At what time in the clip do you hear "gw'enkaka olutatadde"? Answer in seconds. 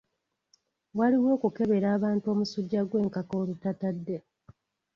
2.89-4.17